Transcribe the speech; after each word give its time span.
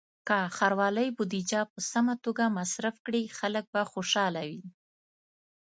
که 0.27 0.37
ښاروالۍ 0.57 1.07
بودیجه 1.17 1.61
په 1.71 1.79
سمه 1.91 2.13
توګه 2.25 2.53
مصرف 2.59 2.95
کړي، 3.05 3.23
خلک 3.37 3.65
به 3.73 3.81
خوشحاله 3.91 4.41
وي. 4.49 4.61